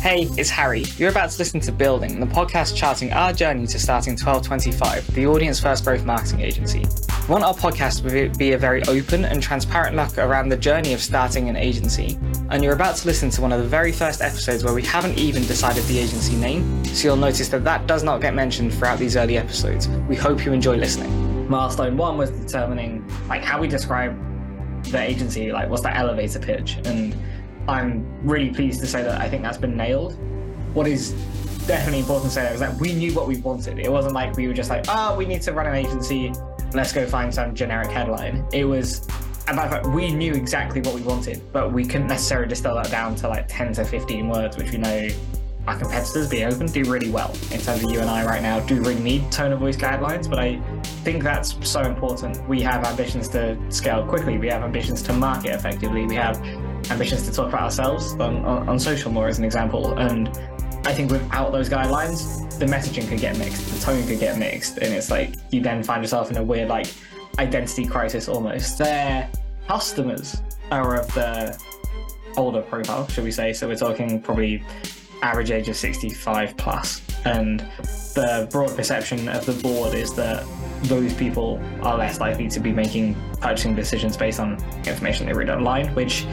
[0.00, 0.84] Hey, it's Harry.
[0.96, 5.26] You're about to listen to Building, the podcast charting our journey to starting 1225, the
[5.26, 6.86] audience first growth marketing agency.
[7.26, 10.92] We want our podcast to be a very open and transparent look around the journey
[10.92, 12.16] of starting an agency.
[12.50, 15.18] And you're about to listen to one of the very first episodes where we haven't
[15.18, 19.00] even decided the agency name, so you'll notice that that does not get mentioned throughout
[19.00, 19.88] these early episodes.
[20.08, 21.48] We hope you enjoy listening.
[21.50, 24.16] Milestone one was determining like how we describe
[24.84, 27.16] the agency, like what's that elevator pitch, and
[27.68, 30.14] I'm really pleased to say that I think that's been nailed.
[30.74, 31.12] What is
[31.66, 33.78] definitely important to say is that we knew what we wanted.
[33.78, 36.32] It wasn't like we were just like, oh, we need to run an agency,
[36.72, 38.46] let's go find some generic headline.
[38.54, 39.06] It was
[39.48, 43.14] about fact, we knew exactly what we wanted, but we couldn't necessarily distill that down
[43.16, 45.08] to like 10 to 15 words, which we know
[45.66, 48.60] our competitors, being open, do really well in terms of you and I right now
[48.60, 50.58] do really need tone of voice guidelines, but I
[51.04, 52.46] think that's so important.
[52.48, 56.42] We have ambitions to scale quickly, we have ambitions to market effectively, we have
[56.90, 59.98] ambitions to talk about ourselves on, on, on social more as an example.
[59.98, 60.28] And
[60.84, 64.78] I think without those guidelines, the messaging could get mixed, the tone could get mixed,
[64.78, 66.86] and it's like you then find yourself in a weird like
[67.38, 68.78] identity crisis almost.
[68.78, 69.30] Their
[69.66, 71.60] customers are of the
[72.36, 73.52] older profile, should we say?
[73.52, 74.62] So we're talking probably
[75.22, 77.60] average age of 65 plus, and
[78.14, 80.44] the broad perception of the board is that
[80.84, 85.50] those people are less likely to be making purchasing decisions based on information they read
[85.50, 86.24] online, which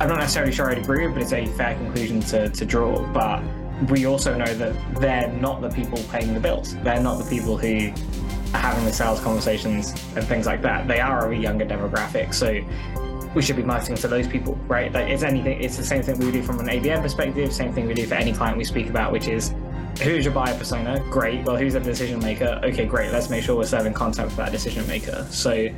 [0.00, 3.06] I'm not necessarily sure I'd agree with, but it's a fair conclusion to, to draw.
[3.12, 3.42] But
[3.90, 6.74] we also know that they're not the people paying the bills.
[6.76, 7.92] They're not the people who
[8.54, 10.88] are having the sales conversations and things like that.
[10.88, 12.32] They are a younger demographic.
[12.32, 12.60] So
[13.34, 14.90] we should be marketing to those people, right?
[14.90, 17.86] Like it's anything, it's the same thing we do from an ABM perspective, same thing
[17.86, 19.54] we do for any client we speak about, which is
[20.02, 21.04] who's your buyer persona?
[21.10, 21.44] Great.
[21.44, 22.58] Well, who's the decision maker?
[22.64, 23.12] Okay, great.
[23.12, 25.26] Let's make sure we're serving content for that decision maker.
[25.30, 25.68] So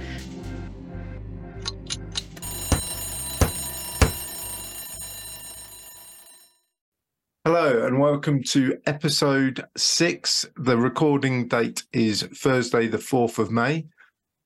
[7.45, 10.47] Hello and welcome to episode six.
[10.59, 13.87] The recording date is Thursday, the 4th of May.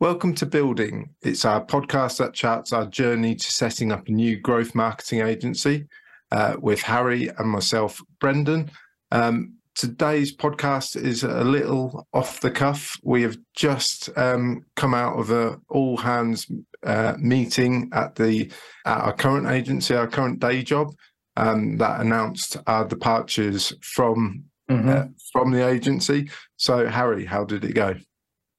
[0.00, 1.10] Welcome to Building.
[1.20, 5.84] It's our podcast that charts our journey to setting up a new growth marketing agency
[6.32, 8.70] uh, with Harry and myself, Brendan.
[9.12, 12.98] Um, today's podcast is a little off the cuff.
[13.02, 16.50] We have just um, come out of a all hands
[16.82, 18.50] uh, meeting at the
[18.86, 20.94] at our current agency, our current day job
[21.36, 24.88] um, that announced our departures from mm-hmm.
[24.88, 26.30] uh, from the agency.
[26.56, 27.94] So, Harry, how did it go?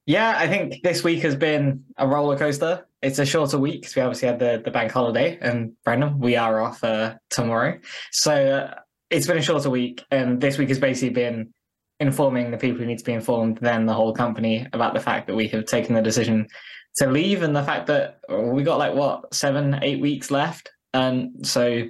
[0.06, 2.86] Yeah, I think this week has been a roller coaster.
[3.02, 6.38] It's a shorter week because we obviously had the, the bank holiday, and Brendan, we
[6.38, 7.78] are off uh, tomorrow.
[8.12, 8.80] So uh,
[9.10, 11.54] it's been a shorter week, and this week has basically been
[12.00, 15.28] informing the people who need to be informed, then the whole company about the fact
[15.28, 16.48] that we have taken the decision
[16.96, 21.46] to leave, and the fact that we got like what seven, eight weeks left, and
[21.46, 21.84] so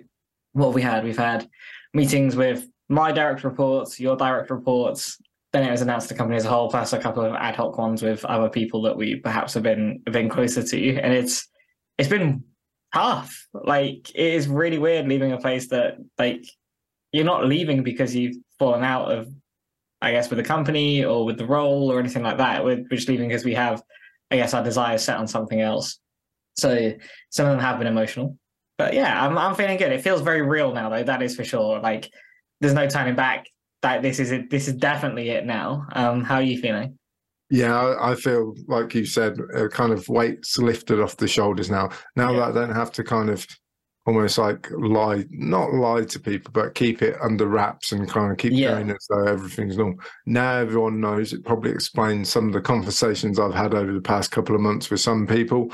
[0.58, 1.04] what have we had?
[1.04, 1.48] We've had
[1.94, 5.20] meetings with my direct reports, your direct reports.
[5.54, 7.56] Then it was announced to the company as a whole, plus a couple of ad
[7.56, 11.00] hoc ones with other people that we perhaps have been been closer to.
[11.00, 11.48] And it's
[12.00, 12.44] it's been
[12.94, 13.48] tough.
[13.54, 16.44] Like it is really weird leaving a place that like
[17.12, 19.30] you're not leaving because you've fallen out of,
[20.02, 22.66] I guess, with the company or with the role or anything like that.
[22.66, 23.82] We're just leaving because we have,
[24.32, 26.00] I guess, our desires set on something else.
[26.56, 26.94] So
[27.30, 28.38] some of them have been emotional
[28.78, 29.92] but yeah, I'm I'm feeling good.
[29.92, 31.04] It feels very real now, though.
[31.04, 31.80] That is for sure.
[31.80, 32.10] Like
[32.62, 33.48] there's no turning back.
[33.82, 34.50] That this is it.
[34.50, 35.86] This is definitely it now.
[35.94, 36.98] Um, how are you feeling?
[37.50, 41.92] Yeah, I, feel like you said, a kind of weights lifted off the shoulders now.
[42.18, 42.40] Now yeah.
[42.40, 43.48] that I don't have to kind of
[44.06, 48.38] almost like lie, not lie to people, but keep it under wraps and kind of
[48.38, 48.72] keep yeah.
[48.72, 50.00] going as though everything's normal.
[50.26, 51.32] Now everyone knows.
[51.32, 54.90] It probably explains some of the conversations I've had over the past couple of months
[54.90, 55.72] with some people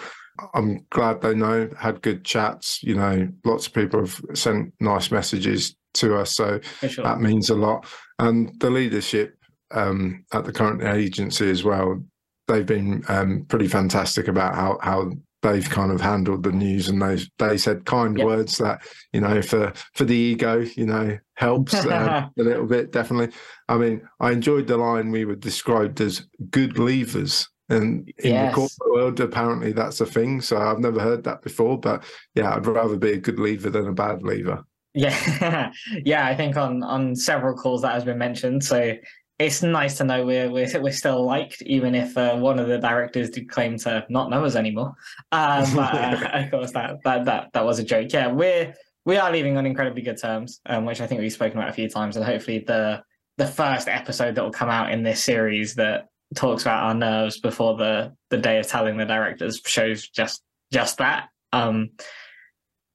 [0.53, 2.81] I'm glad they know, had good chats.
[2.83, 6.35] You know, lots of people have sent nice messages to us.
[6.35, 7.03] So sure.
[7.03, 7.85] that means a lot.
[8.19, 9.37] And the leadership
[9.71, 12.03] um, at the current agency as well,
[12.47, 15.11] they've been um, pretty fantastic about how, how
[15.43, 18.25] they've kind of handled the news and they they said kind yep.
[18.25, 22.91] words that you know for for the ego you know helps uh, a little bit
[22.91, 23.29] definitely
[23.67, 28.51] i mean i enjoyed the line we were described as good leavers and in yes.
[28.51, 30.41] the corporate world, apparently that's a thing.
[30.41, 31.79] So I've never heard that before.
[31.79, 32.03] But
[32.35, 34.65] yeah, I'd rather be a good leaver than a bad leaver.
[34.93, 35.71] Yeah,
[36.05, 36.27] yeah.
[36.27, 38.63] I think on on several calls that has been mentioned.
[38.63, 38.95] So
[39.39, 42.77] it's nice to know we're we're, we're still liked, even if uh, one of the
[42.77, 44.93] directors did claim to not know us anymore.
[45.31, 48.11] Um, but uh, of course, that that that that was a joke.
[48.11, 48.73] Yeah, we're
[49.05, 51.73] we are leaving on incredibly good terms, um, which I think we've spoken about a
[51.73, 53.03] few times, and hopefully the
[53.37, 57.39] the first episode that will come out in this series that talks about our nerves
[57.39, 60.41] before the the day of telling the directors shows just
[60.71, 61.29] just that.
[61.51, 61.91] Um,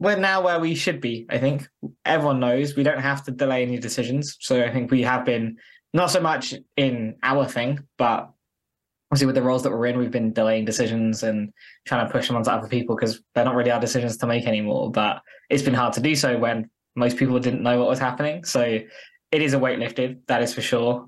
[0.01, 1.27] we're now where we should be.
[1.29, 1.69] I think
[2.05, 4.37] everyone knows we don't have to delay any decisions.
[4.41, 5.57] So I think we have been
[5.93, 8.31] not so much in our thing, but
[9.11, 11.53] obviously with the roles that we're in, we've been delaying decisions and
[11.87, 14.47] trying to push them onto other people because they're not really our decisions to make
[14.47, 14.91] anymore.
[14.91, 18.45] But it's been hard to do so when most people didn't know what was happening.
[18.45, 18.61] So
[19.31, 21.07] it is a weight lifted, that is for sure.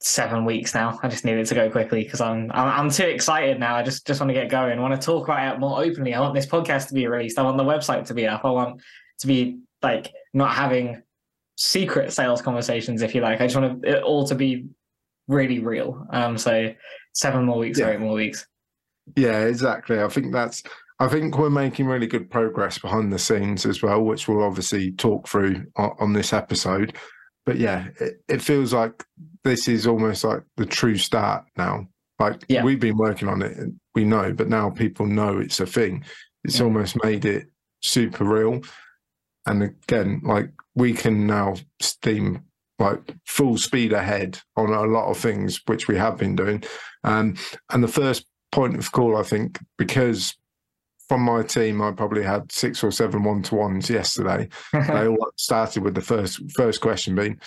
[0.00, 0.98] Seven weeks now.
[1.02, 3.76] I just need it to go quickly because I'm, I'm, I'm too excited now.
[3.76, 4.78] I just just want to get going.
[4.78, 6.14] I want to talk about it more openly.
[6.14, 7.38] I want this podcast to be released.
[7.38, 8.44] I want the website to be up.
[8.44, 8.80] I want
[9.20, 11.02] to be like not having
[11.56, 13.40] secret sales conversations, if you like.
[13.40, 14.66] I just want it all to be
[15.28, 16.06] really real.
[16.10, 16.72] Um, so
[17.12, 17.86] seven more weeks yeah.
[17.86, 18.46] or eight more weeks.
[19.16, 20.00] Yeah, exactly.
[20.00, 20.62] I think that's.
[20.98, 24.92] I think we're making really good progress behind the scenes as well, which we'll obviously
[24.92, 26.96] talk through on, on this episode.
[27.46, 29.04] But yeah, it, it, feels like
[29.44, 31.88] this is almost like the true start now.
[32.18, 32.64] Like yeah.
[32.64, 33.56] we've been working on it,
[33.94, 36.04] we know, but now people know it's a thing.
[36.44, 36.64] It's yeah.
[36.64, 37.46] almost made it
[37.82, 38.62] super real.
[39.46, 42.42] And again, like we can now steam
[42.78, 46.64] like full speed ahead on a lot of things, which we have been doing.
[47.04, 47.36] Um,
[47.70, 50.34] and the first point of call, I think, because
[51.08, 54.48] from my team, I probably had six or seven one to ones yesterday.
[54.72, 57.40] they all started with the first first question being,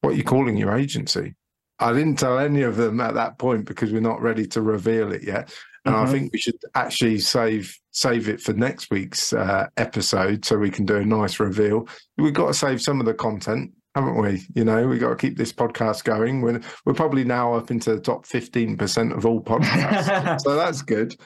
[0.00, 1.34] "What are you calling your agency?"
[1.80, 5.12] I didn't tell any of them at that point because we're not ready to reveal
[5.12, 5.54] it yet.
[5.84, 6.06] And mm-hmm.
[6.06, 10.70] I think we should actually save save it for next week's uh, episode so we
[10.70, 11.88] can do a nice reveal.
[12.16, 14.42] We've got to save some of the content, haven't we?
[14.54, 16.40] You know, we've got to keep this podcast going.
[16.40, 20.40] We're, we're probably now up into the top 15% of all podcasts.
[20.42, 21.16] so that's good.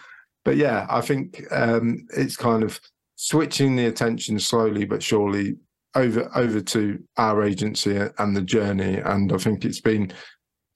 [0.44, 2.80] But yeah, I think um, it's kind of
[3.16, 5.56] switching the attention slowly but surely
[5.94, 8.96] over over to our agency and the journey.
[8.96, 10.12] And I think it's been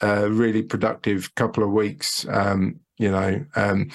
[0.00, 2.26] a really productive couple of weeks.
[2.28, 3.90] Um, you know, um,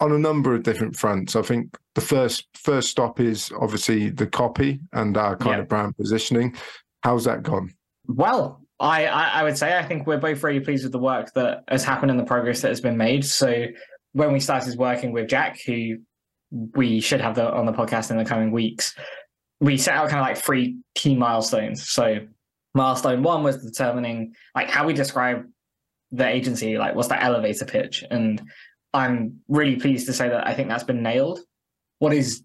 [0.00, 1.34] on a number of different fronts.
[1.34, 5.62] I think the first first stop is obviously the copy and our kind yeah.
[5.62, 6.54] of brand positioning.
[7.02, 7.74] How's that gone?
[8.06, 11.64] Well, I, I would say I think we're both really pleased with the work that
[11.68, 13.24] has happened and the progress that has been made.
[13.24, 13.66] So
[14.18, 15.98] when we started working with Jack, who
[16.50, 18.94] we should have the, on the podcast in the coming weeks,
[19.60, 21.88] we set out kind of like three key milestones.
[21.88, 22.18] So
[22.74, 25.44] milestone one was determining like how we describe
[26.10, 28.42] the agency, like what's that elevator pitch, and
[28.92, 31.38] I'm really pleased to say that I think that's been nailed.
[32.00, 32.42] What is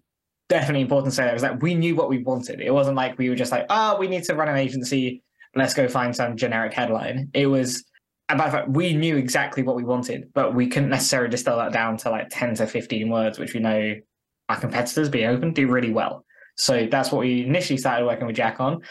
[0.48, 2.60] definitely important to say there is that we knew what we wanted.
[2.60, 5.22] It wasn't like we were just like, oh, we need to run an agency.
[5.56, 7.30] Let's go find some generic headline.
[7.34, 7.84] It was
[8.34, 11.96] about fact, we knew exactly what we wanted, but we couldn't necessarily distill that down
[11.98, 13.94] to like 10 to 15 words, which we know
[14.48, 16.24] our competitors, being open, do really well.
[16.56, 18.82] So that's what we initially started working with Jack on.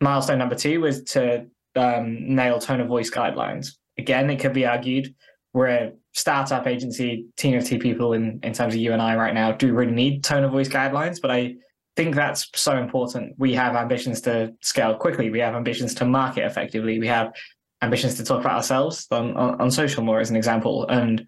[0.00, 1.46] Milestone number two was to
[1.76, 3.72] um, nail tone of voice guidelines.
[3.98, 5.14] Again, it could be argued
[5.54, 9.16] we're a startup agency, team of two people in, in terms of you and I
[9.16, 11.54] right now, do really need tone of voice guidelines, but I
[11.96, 13.36] think that's so important.
[13.38, 15.30] We have ambitions to scale quickly.
[15.30, 16.98] We have ambitions to market effectively.
[16.98, 17.32] We have
[17.82, 20.86] ambitions to talk about ourselves on, on, on social more as an example.
[20.88, 21.26] And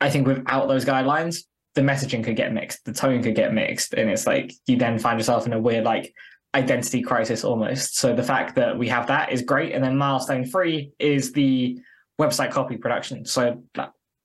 [0.00, 3.94] I think without those guidelines, the messaging could get mixed, the tone could get mixed.
[3.94, 6.12] And it's like you then find yourself in a weird like
[6.54, 7.96] identity crisis almost.
[7.96, 9.72] So the fact that we have that is great.
[9.74, 11.78] And then milestone three is the
[12.20, 13.24] website copy production.
[13.24, 13.62] So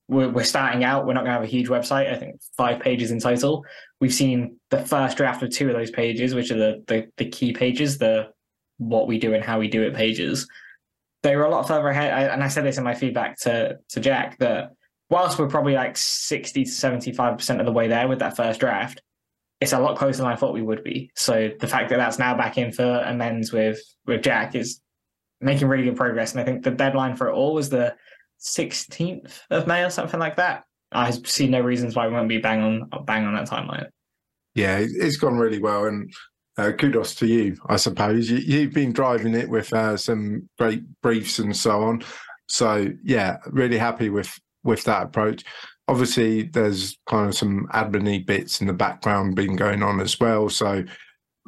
[0.08, 1.06] we're, we're starting out.
[1.06, 2.12] We're not going to have a huge website.
[2.12, 3.66] I think five pages in total.
[4.00, 7.30] We've seen the first draft of two of those pages, which are the the, the
[7.30, 8.30] key pages, the
[8.78, 10.48] what we do and how we do it pages.
[11.24, 12.14] They were a lot further ahead.
[12.14, 14.72] I, and I said this in my feedback to to Jack that
[15.10, 18.36] whilst we're probably like sixty to seventy five percent of the way there with that
[18.36, 19.02] first draft,
[19.62, 21.12] it's a lot closer than I thought we would be.
[21.16, 24.82] So the fact that that's now back in for amends with with Jack is
[25.40, 26.32] making really good progress.
[26.32, 27.96] And I think the deadline for it all was the
[28.42, 30.64] 16th of May or something like that.
[30.92, 33.88] I see no reasons why we won't be bang on bang on that timeline.
[34.54, 36.14] Yeah, it's gone really well, and
[36.58, 38.30] uh, kudos to you, I suppose.
[38.30, 42.04] You, have been driving it with uh, some great briefs and so on.
[42.48, 45.44] So yeah, really happy with with that approach.
[45.88, 50.50] Obviously, there's kind of some admin bits in the background been going on as well.
[50.50, 50.84] So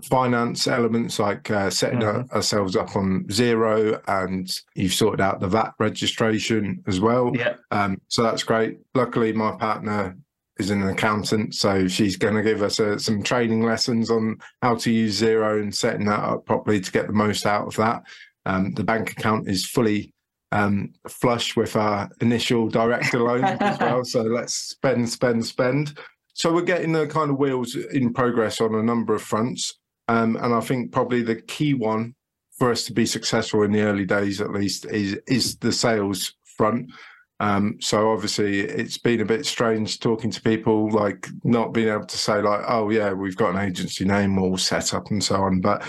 [0.04, 2.36] finance elements like uh, setting mm-hmm.
[2.36, 7.32] ourselves up on Xero and you've sorted out the VAT registration as well.
[7.34, 7.56] Yeah.
[7.72, 8.80] Um, so that's great.
[8.94, 10.18] Luckily, my partner
[10.58, 14.76] is an accountant, so she's going to give us uh, some training lessons on how
[14.76, 18.04] to use Xero and setting that up properly to get the most out of that.
[18.46, 20.14] Um, the bank account is fully
[20.52, 24.06] um, flush with our initial director loan as well.
[24.06, 25.98] So let's spend, spend, spend.
[26.34, 29.78] So we're getting the kind of wheels in progress on a number of fronts.
[30.08, 32.16] Um, and I think probably the key one
[32.58, 36.34] for us to be successful in the early days, at least, is is the sales
[36.58, 36.92] front.
[37.40, 42.06] Um, so obviously it's been a bit strange talking to people, like not being able
[42.06, 45.36] to say like, oh yeah, we've got an agency name all set up and so
[45.36, 45.60] on.
[45.60, 45.84] But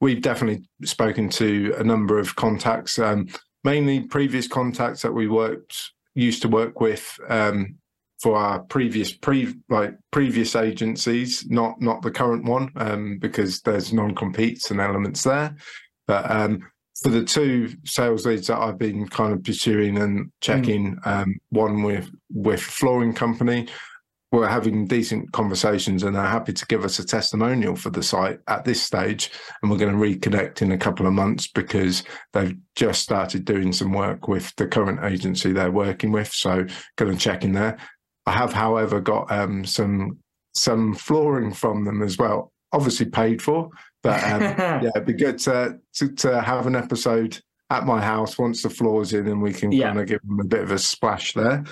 [0.00, 3.28] we've definitely spoken to a number of contacts, um,
[3.64, 7.76] mainly previous contacts that we worked used to work with um,
[8.20, 13.92] for our previous pre like previous agencies, not not the current one, um, because there's
[13.92, 15.56] non competes and elements there.
[16.06, 16.70] But um,
[17.02, 21.06] for the two sales leads that I've been kind of pursuing and checking, mm.
[21.06, 23.68] um, one with with flooring company,
[24.32, 28.38] we're having decent conversations and they're happy to give us a testimonial for the site
[28.46, 29.30] at this stage.
[29.60, 33.72] And we're going to reconnect in a couple of months because they've just started doing
[33.72, 36.32] some work with the current agency they're working with.
[36.32, 36.66] So
[36.96, 37.78] going to check in there.
[38.26, 40.18] I have, however, got um, some
[40.52, 43.70] some flooring from them as well, obviously paid for.
[44.02, 47.40] But um, yeah, it'd be good to, to, to have an episode
[47.70, 49.88] at my house once the floor's in, and we can yeah.
[49.88, 51.64] kind of give them a bit of a splash there.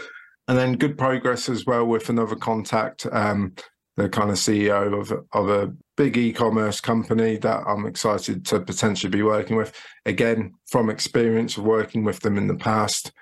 [0.46, 3.54] And then good progress as well with another contact, um,
[3.96, 9.10] the kind of CEO of of a big e-commerce company that I'm excited to potentially
[9.10, 9.74] be working with.
[10.06, 13.12] Again, from experience of working with them in the past,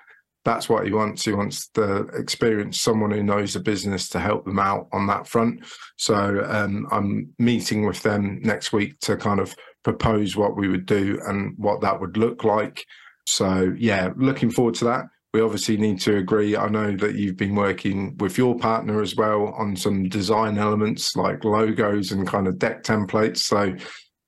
[0.47, 1.25] that's what he wants.
[1.25, 5.27] He wants the experience someone who knows the business to help them out on that
[5.27, 5.65] front.
[5.97, 10.85] So um, I'm meeting with them next week to kind of propose what we would
[10.85, 12.85] do and what that would look like.
[13.25, 15.07] So yeah, looking forward to that.
[15.33, 16.55] We obviously need to agree.
[16.55, 21.13] I know that you've been working with your partner as well on some design elements
[21.17, 23.39] like logos and kind of deck templates.
[23.39, 23.75] So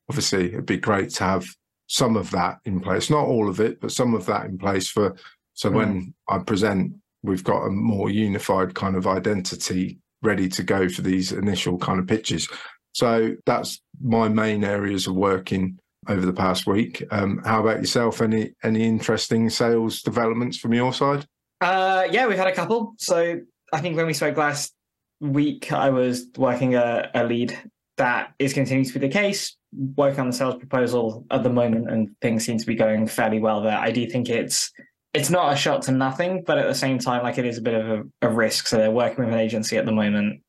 [0.10, 1.46] obviously it'd be great to have
[1.88, 4.90] some of that in place, not all of it, but some of that in place
[4.90, 5.16] for
[5.60, 5.76] so mm.
[5.76, 11.02] when I present, we've got a more unified kind of identity ready to go for
[11.02, 12.48] these initial kind of pitches.
[12.94, 17.04] So that's my main areas of working over the past week.
[17.12, 18.22] Um, how about yourself?
[18.22, 21.26] Any any interesting sales developments from your side?
[21.60, 22.94] Uh, yeah, we've had a couple.
[22.98, 23.42] So
[23.74, 24.74] I think when we spoke last
[25.20, 27.58] week, I was working a, a lead
[27.98, 29.58] that is continuing to be the case.
[29.74, 33.40] Working on the sales proposal at the moment, and things seem to be going fairly
[33.40, 33.78] well there.
[33.78, 34.72] I do think it's
[35.14, 37.62] it's not a shot to nothing, but at the same time, like it is a
[37.62, 38.68] bit of a, a, risk.
[38.68, 40.42] So they're working with an agency at the moment.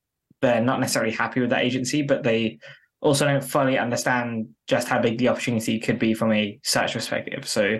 [0.43, 2.59] They're not necessarily happy with that agency, but they
[3.01, 7.49] also don't fully understand just how big the opportunity could be from a search perspective.
[7.49, 7.79] So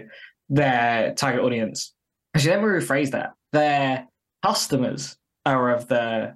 [0.49, 1.95] their target audience,
[2.35, 3.33] actually, let me rephrase that.
[3.53, 4.07] Their
[4.43, 6.35] customers are of the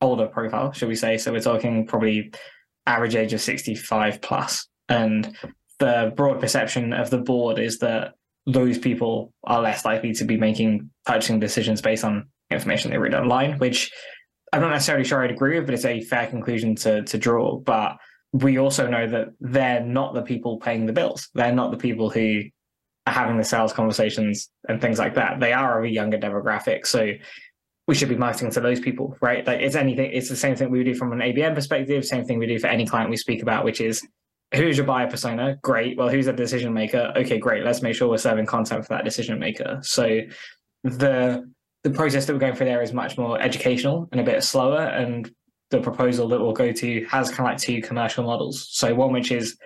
[0.00, 1.16] older profile, should we say?
[1.18, 2.32] So we're talking probably
[2.86, 4.66] average age of 65 plus.
[4.88, 5.36] And
[5.78, 8.14] the broad perception of the board is that
[8.46, 13.14] those people are less likely to be making purchasing decisions based on information they read
[13.14, 13.92] online, which
[14.52, 17.58] I'm not necessarily sure I'd agree with, but it's a fair conclusion to to draw.
[17.58, 17.96] But
[18.32, 21.28] we also know that they're not the people paying the bills.
[21.34, 22.42] They're not the people who
[23.06, 25.40] are having the sales conversations and things like that.
[25.40, 26.86] They are a younger demographic.
[26.86, 27.12] So
[27.88, 29.44] we should be marketing to those people, right?
[29.44, 32.38] Like it's anything, it's the same thing we do from an ABM perspective, same thing
[32.38, 34.06] we do for any client we speak about, which is
[34.54, 35.56] who's your buyer persona?
[35.62, 35.96] Great.
[35.96, 37.12] Well, who's the decision maker?
[37.16, 37.64] Okay, great.
[37.64, 39.78] Let's make sure we're serving content for that decision maker.
[39.82, 40.20] So
[40.82, 41.50] the
[41.82, 44.82] the process that we're going through there is much more educational and a bit slower.
[44.82, 45.30] And
[45.70, 48.68] the proposal that we'll go to has kind of like two commercial models.
[48.70, 49.56] So one which is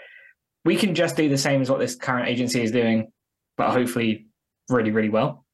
[0.65, 3.11] we can just do the same as what this current agency is doing,
[3.57, 4.27] but hopefully
[4.69, 5.45] really, really well.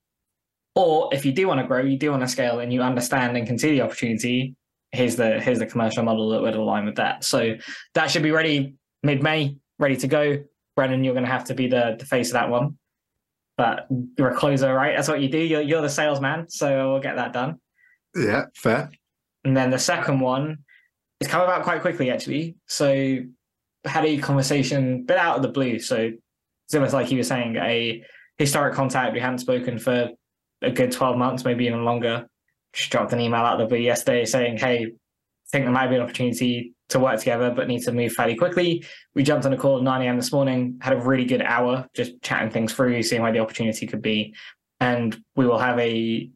[0.74, 3.36] Or if you do want to grow, you do want to scale and you understand
[3.36, 4.54] and can see the opportunity,
[4.92, 7.24] here's the here's the commercial model that would align with that.
[7.24, 7.54] So
[7.94, 10.44] that should be ready mid May, ready to go.
[10.76, 12.78] Brendan, you're going to have to be the, the face of that one.
[13.56, 14.96] But you're a closer, right?
[14.96, 15.38] That's what you do.
[15.38, 16.48] You're, you're the salesman.
[16.48, 17.60] So we'll get that done.
[18.14, 18.90] Yeah, fair.
[19.44, 20.58] And then the second one
[21.20, 22.56] is come about quite quickly, actually.
[22.66, 23.18] So
[23.84, 25.78] had a conversation, bit out of the blue.
[25.78, 26.10] So
[26.66, 28.04] it's almost like you were saying, a
[28.38, 30.10] historic contact we hadn't spoken for
[30.62, 32.26] a good 12 months, maybe even longer.
[32.72, 35.88] Just dropped an email out of the blue yesterday saying, hey, I think there might
[35.88, 38.84] be an opportunity to work together, but need to move fairly quickly.
[39.14, 40.16] We jumped on a call at 9 a.m.
[40.16, 43.86] this morning, had a really good hour just chatting things through, seeing where the opportunity
[43.86, 44.34] could be.
[44.80, 46.30] And we will have a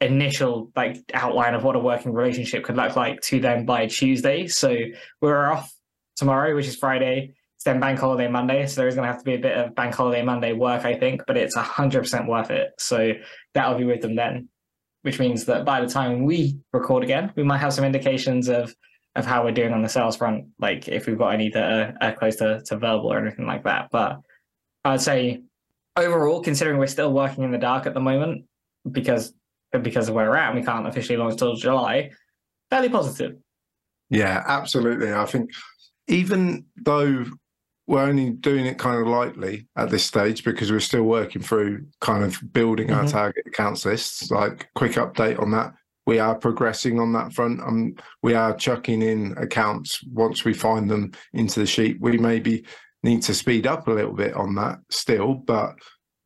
[0.00, 4.46] initial like outline of what a working relationship could look like to them by Tuesday.
[4.46, 4.76] So
[5.20, 5.72] we're off
[6.16, 7.34] tomorrow, which is Friday.
[7.56, 8.66] It's then bank holiday Monday.
[8.66, 10.98] So there's going to have to be a bit of bank holiday Monday work, I
[10.98, 12.72] think, but it's 100% worth it.
[12.78, 13.12] So
[13.54, 14.48] that'll be with them then,
[15.02, 18.74] which means that by the time we record again, we might have some indications of
[19.16, 21.94] of how we're doing on the sales front, like if we've got any that are,
[22.00, 23.88] are close to, to verbal or anything like that.
[23.92, 24.20] But
[24.84, 25.42] I'd say
[25.96, 28.44] overall, considering we're still working in the dark at the moment
[28.90, 29.32] because
[29.82, 32.10] because of where we're at, we can't officially launch till July.
[32.70, 33.36] Fairly positive.
[34.10, 35.12] Yeah, absolutely.
[35.12, 35.50] I think
[36.08, 37.24] even though
[37.86, 41.86] we're only doing it kind of lightly at this stage because we're still working through
[42.00, 43.10] kind of building our Mhm.
[43.10, 44.30] target accounts lists.
[44.30, 45.74] Like quick update on that.
[46.06, 47.60] We are progressing on that front.
[47.60, 51.98] Um, we are chucking in accounts once we find them into the sheet.
[52.00, 52.64] We maybe
[53.02, 55.74] need to speed up a little bit on that still, but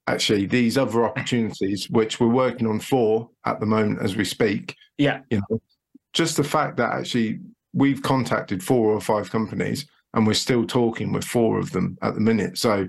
[0.07, 4.75] actually these other opportunities, which we're working on four at the moment as we speak,
[4.97, 5.21] Yeah.
[5.31, 5.61] you know,
[6.13, 7.41] just the fact that actually
[7.73, 12.15] we've contacted four or five companies and we're still talking with four of them at
[12.15, 12.59] the minute.
[12.59, 12.89] So,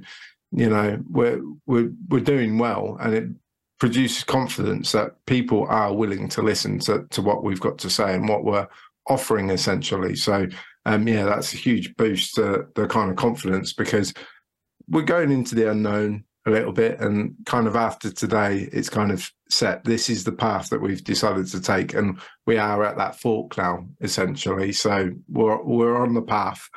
[0.51, 3.29] you know, we're we're we're doing well, and it
[3.79, 8.13] produces confidence that people are willing to listen to to what we've got to say
[8.13, 8.67] and what we're
[9.07, 10.15] offering essentially.
[10.15, 10.47] So,
[10.85, 14.13] um, yeah, that's a huge boost to the kind of confidence because
[14.87, 19.11] we're going into the unknown a little bit and kind of after today it's kind
[19.11, 22.17] of set this is the path that we've decided to take and
[22.47, 26.69] we are at that fork now essentially so we're we're on the path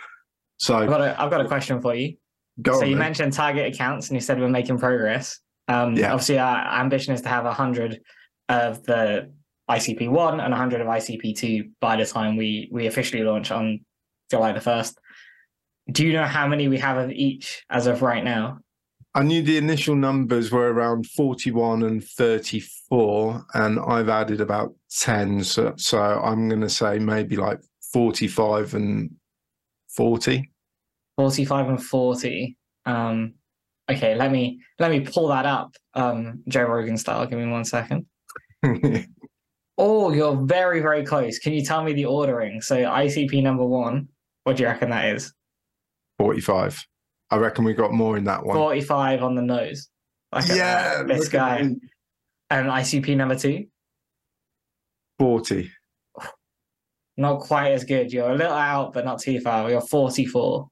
[0.62, 2.14] so I've got a, I've got a question for you.
[2.62, 3.00] go so on you then.
[3.00, 5.40] mentioned target accounts and you said we're making progress.
[5.69, 6.12] Um, Yeah.
[6.12, 8.00] Obviously, our ambition is to have 100
[8.49, 9.33] of the
[9.71, 13.81] ICP1 and 100 of ICP2 by the time we, we officially launch on
[14.31, 14.95] July the 1st.
[15.90, 18.59] Do you know how many we have of each as of right now?
[19.14, 25.45] I knew the initial numbers were around 41 and 34 and I've added about 10
[25.45, 27.61] so, so I'm going to say maybe like
[27.92, 29.11] 45 and
[29.95, 30.50] 40
[31.16, 32.57] 45 and 40.
[32.87, 33.35] Um,
[33.92, 37.26] okay, let me let me pull that up, um, Joe Rogan style.
[37.26, 38.06] Give me one second.
[39.78, 41.38] Oh, you're very, very close.
[41.38, 42.61] Can you tell me the ordering?
[42.61, 44.06] So ICP number one,
[44.44, 45.32] what do you reckon that is?
[46.18, 46.87] 45
[47.30, 49.88] I reckon we got more in that one 45 on the nose.
[50.32, 51.75] Look at yeah this guy.
[52.50, 53.66] And ICP number two,
[55.18, 55.70] 40
[57.16, 58.12] not quite as good.
[58.12, 59.70] You're a little out, but not too far.
[59.70, 60.68] You're 44.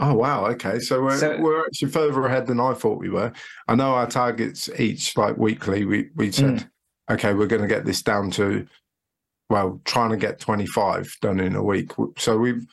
[0.00, 0.46] Oh wow!
[0.46, 3.32] Okay, so we're So- we're actually further ahead than I thought we were.
[3.66, 5.84] I know our targets each like weekly.
[5.84, 6.70] We we said, Mm.
[7.14, 8.66] okay, we're going to get this down to,
[9.50, 11.92] well, trying to get twenty five done in a week.
[12.16, 12.64] So we've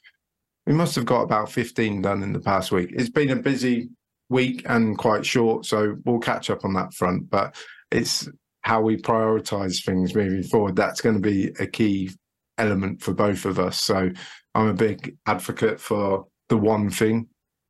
[0.67, 2.91] we must have got about fifteen done in the past week.
[2.94, 3.89] It's been a busy
[4.29, 7.29] week and quite short, so we'll catch up on that front.
[7.29, 7.55] But
[7.91, 8.27] it's
[8.61, 10.75] how we prioritize things moving forward.
[10.75, 12.11] That's going to be a key
[12.57, 13.79] element for both of us.
[13.81, 14.11] So
[14.55, 17.27] I'm a big advocate for the one thing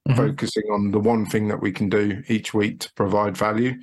[0.07, 0.17] Mhm.
[0.17, 3.73] focusing on the one thing that we can do each week to provide value.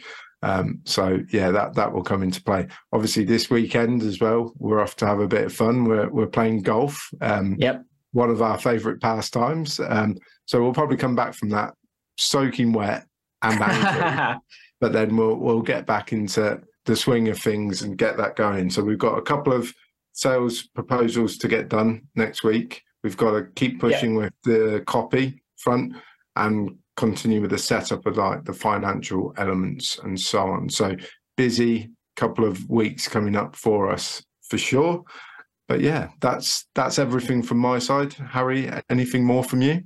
[0.43, 2.67] Um, so yeah, that that will come into play.
[2.93, 5.85] Obviously, this weekend as well, we're off to have a bit of fun.
[5.85, 7.09] We're we're playing golf.
[7.21, 7.85] Um, Yep.
[8.13, 9.81] one of our favourite pastimes.
[9.81, 11.75] Um, so we'll probably come back from that
[12.19, 13.07] soaking wet
[13.43, 14.37] and angry,
[14.81, 18.69] but then we'll we'll get back into the swing of things and get that going.
[18.71, 19.73] So we've got a couple of
[20.13, 22.83] sales proposals to get done next week.
[23.03, 25.95] We've got to keep pushing with the copy front
[26.37, 30.69] and continue with the setup of like the financial elements and so on.
[30.69, 30.97] So
[31.37, 35.03] busy couple of weeks coming up for us for sure.
[35.69, 38.13] But yeah, that's that's everything from my side.
[38.15, 39.83] Harry, anything more from you?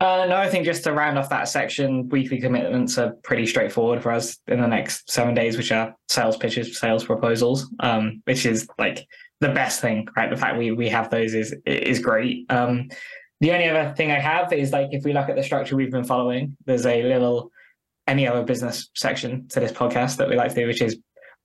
[0.00, 4.02] Uh, no, I think just to round off that section, weekly commitments are pretty straightforward
[4.02, 8.44] for us in the next seven days, which are sales pitches, sales proposals, um, which
[8.44, 9.06] is like
[9.42, 10.30] the best thing, right?
[10.30, 12.50] The fact we we have those is is great.
[12.50, 12.88] Um,
[13.40, 15.90] the only other thing I have is like if we look at the structure we've
[15.90, 17.50] been following, there's a little
[18.06, 20.98] any other business section to this podcast that we like to do, which is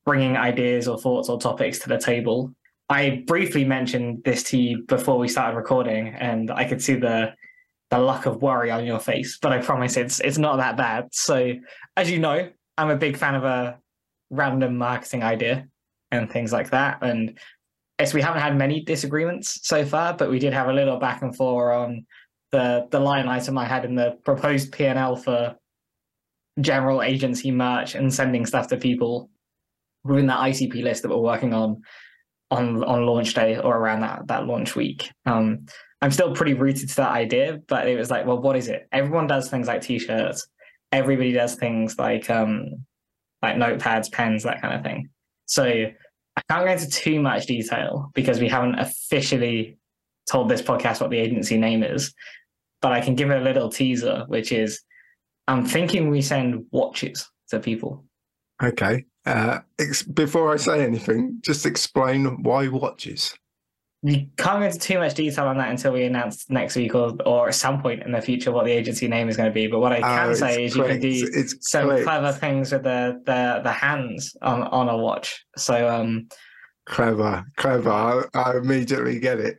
[0.05, 2.53] bringing ideas or thoughts or topics to the table.
[2.89, 7.33] I briefly mentioned this to you before we started recording, and I could see the
[7.89, 11.07] the look of worry on your face, but I promise it's it's not that bad.
[11.13, 11.53] So,
[11.95, 13.79] as you know, I'm a big fan of a
[14.29, 15.65] random marketing idea
[16.12, 16.99] and things like that.
[17.01, 17.38] And
[17.99, 21.21] yes, we haven't had many disagreements so far, but we did have a little back
[21.21, 22.05] and forth on
[22.51, 25.55] the the line item I had in the proposed P and L for
[26.60, 29.29] general agency merch and sending stuff to people
[30.03, 31.81] within that ICP list that we're working on
[32.49, 35.12] on on launch day or around that that launch week.
[35.25, 35.65] Um,
[36.01, 38.88] I'm still pretty rooted to that idea, but it was like, well, what is it?
[38.91, 40.47] Everyone does things like t-shirts.
[40.91, 42.86] Everybody does things like um
[43.41, 45.10] like notepads, pens, that kind of thing.
[45.45, 45.86] So
[46.38, 49.78] I can't go into too much detail because we haven't officially
[50.30, 52.13] told this podcast what the agency name is.
[52.80, 54.82] But I can give a little teaser, which is
[55.47, 58.06] I'm thinking we send watches to people.
[58.62, 59.06] Okay.
[59.26, 63.36] Uh, ex- before I say anything, just explain why watches.
[64.03, 67.15] We can't go into too much detail on that until we announce next week or,
[67.25, 69.65] or at some point in the future what the agency name is going to be.
[69.67, 72.03] But what I can Oh, say is you can do It's some clicked.
[72.03, 75.43] clever things with the, the the hands on on a watch.
[75.57, 76.27] So um
[76.86, 77.89] Clever, clever.
[77.89, 79.57] I, I immediately get it.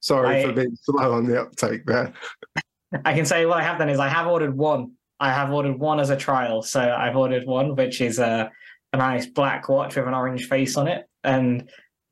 [0.00, 2.12] Sorry I- for being slow on the uptake there.
[3.04, 4.92] I can say what I have done is I have ordered one.
[5.18, 6.62] I have ordered one as a trial.
[6.62, 8.50] So I've ordered one, which is a,
[8.92, 11.06] a nice black watch with an orange face on it.
[11.22, 11.68] And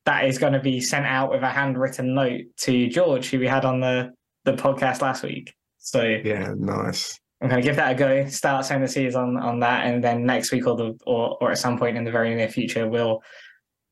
[0.09, 3.47] that is going to be sent out with a handwritten note to George, who we
[3.47, 4.11] had on the,
[4.45, 5.55] the podcast last week.
[5.77, 7.21] So yeah, nice.
[7.43, 8.27] I'm going to give that a go.
[8.27, 11.51] Start sending the seeds on on that, and then next week or the or, or
[11.51, 13.23] at some point in the very near future, we'll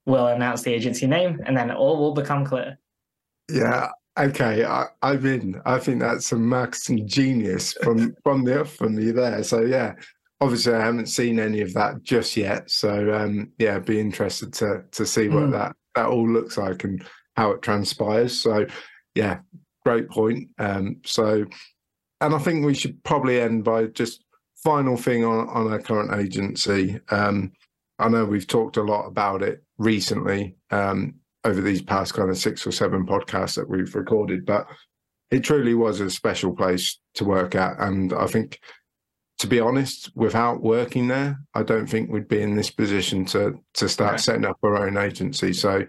[0.07, 2.79] we'll announce the agency name, and then all will become clear.
[3.51, 3.91] Yeah.
[4.19, 4.65] Okay.
[4.65, 5.61] I, I'm in.
[5.67, 9.43] I think that's some marketing genius from from the off from you there.
[9.45, 9.93] So yeah.
[10.41, 12.71] Obviously, I haven't seen any of that just yet.
[12.71, 15.53] So um, yeah, be interested to to see what mm.
[15.53, 17.05] that that all looks like and
[17.37, 18.41] how it transpires.
[18.41, 18.67] So
[19.15, 19.39] yeah,
[19.85, 20.49] great point.
[20.59, 21.45] Um, so
[22.21, 24.25] and I think we should probably end by just
[24.57, 26.99] final thing on, on our current agency.
[27.11, 27.53] Um,
[27.99, 32.39] I know we've talked a lot about it recently um, over these past kind of
[32.39, 34.67] six or seven podcasts that we've recorded, but
[35.31, 37.79] it truly was a special place to work at.
[37.79, 38.61] And I think,
[39.39, 43.61] to be honest, without working there, I don't think we'd be in this position to
[43.75, 45.53] to start setting up our own agency.
[45.53, 45.85] So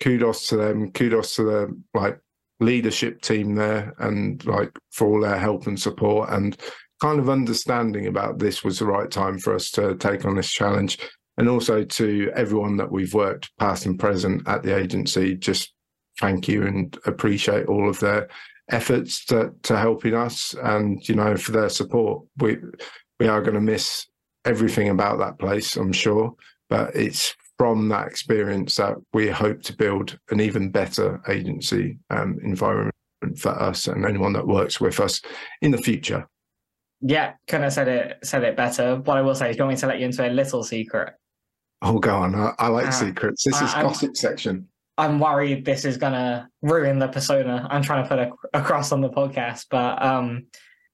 [0.00, 2.18] kudos to them, kudos to the like
[2.60, 6.56] leadership team there and like for all their help and support and
[7.00, 10.50] kind of understanding about this was the right time for us to take on this
[10.52, 10.98] challenge
[11.38, 15.72] and also to everyone that we've worked past and present at the agency just
[16.20, 18.28] thank you and appreciate all of their
[18.70, 22.56] efforts to, to helping us and you know for their support we
[23.18, 24.06] we are going to miss
[24.44, 26.32] everything about that place i'm sure
[26.68, 32.38] but it's from that experience that we hope to build an even better agency um,
[32.42, 32.94] environment
[33.36, 35.20] for us and anyone that works with us
[35.60, 36.26] in the future.
[37.02, 38.96] Yeah, couldn't have said it said it better.
[39.04, 41.12] What I will say is, going to let you into a little secret?
[41.82, 42.34] Oh, go on.
[42.34, 43.44] I, I like uh, secrets.
[43.44, 44.66] This is I, gossip section.
[45.00, 49.00] I'm worried this is gonna ruin the persona I'm trying to put a, across on
[49.00, 49.66] the podcast.
[49.70, 50.46] But um,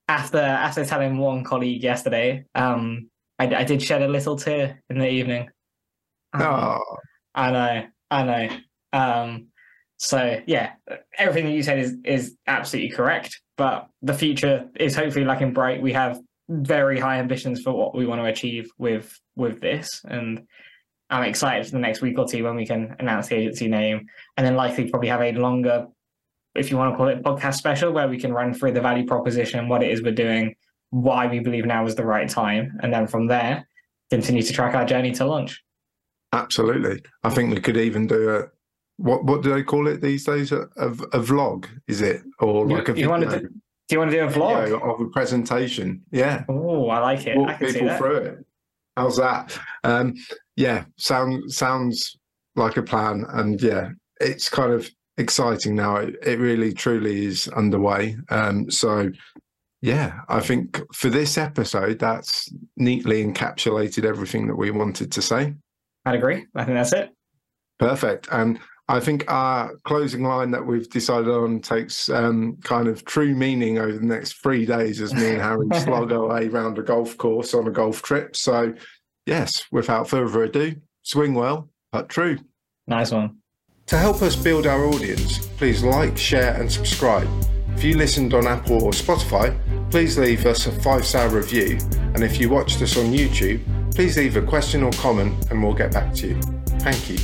[0.07, 4.99] after after telling one colleague yesterday, um, I, I did shed a little tear in
[4.99, 5.49] the evening.
[6.33, 6.97] Um, oh.
[7.35, 8.49] I know, I know.
[8.93, 9.49] Um,
[9.97, 10.75] so yeah,
[11.19, 13.41] everything that you said is is absolutely correct.
[13.57, 15.83] But the future is hopefully looking bright.
[15.83, 20.47] We have very high ambitions for what we want to achieve with with this, and
[21.11, 24.07] I'm excited for the next week or two when we can announce the agency name,
[24.37, 25.87] and then likely probably have a longer,
[26.55, 29.07] if you want to call it, podcast special where we can run through the value
[29.07, 30.55] proposition, what it is we're doing,
[30.91, 33.67] why we believe now is the right time, and then from there
[34.11, 35.63] continue to track our journey to launch.
[36.33, 37.03] Absolutely.
[37.25, 38.45] I think we could even do a
[38.99, 40.53] what what do they call it these days?
[40.53, 42.23] A, a, a vlog, is it?
[42.41, 43.51] Or like you, a you want to do, do
[43.91, 46.03] you want to do a vlog of a presentation?
[46.11, 46.45] Yeah.
[46.49, 47.37] Oh, I like it.
[47.37, 48.46] Walk I can people through it.
[48.97, 49.59] How's that?
[49.85, 50.15] Um,
[50.57, 52.17] yeah, sound sounds
[52.55, 55.97] like a plan, and yeah, it's kind of exciting now.
[55.97, 58.17] It, it really truly is underway.
[58.31, 59.11] Um, so
[59.83, 65.55] yeah, I think for this episode, that's neatly encapsulated everything that we wanted to say.
[66.05, 66.47] I'd agree.
[66.55, 67.11] I think that's it.
[67.79, 68.29] Perfect.
[68.33, 73.35] And I think our closing line that we've decided on takes um, kind of true
[73.35, 76.83] meaning over the next three days as me and Harry slog our way around a
[76.83, 78.37] golf course on a golf trip.
[78.37, 78.75] So,
[79.27, 82.39] yes, without further ado, swing well, but true.
[82.87, 83.39] Nice one.
[83.87, 87.29] To help us build our audience, please like, share, and subscribe.
[87.75, 89.57] If you listened on Apple or Spotify,
[89.91, 91.79] please leave us a five star review.
[92.15, 93.63] And if you watched us on YouTube,
[93.95, 96.41] please leave a question or comment and we'll get back to you.
[96.81, 97.19] Thank you.